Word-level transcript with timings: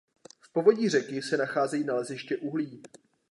V 0.39 0.51
povodí 0.51 0.89
řeky 0.89 1.21
se 1.21 1.37
nacházejí 1.37 1.83
naleziště 1.83 2.37
uhlí. 2.37 2.83